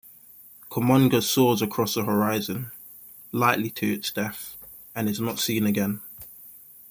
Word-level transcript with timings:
Kumonga 0.71 1.21
soars 1.21 1.61
across 1.61 1.93
the 1.93 2.03
horizon, 2.03 2.71
likely 3.31 3.69
to 3.69 3.93
its 3.93 4.09
death, 4.09 4.55
and 4.95 5.07
is 5.07 5.21
not 5.21 5.37
seen 5.37 5.67
again. 5.67 6.01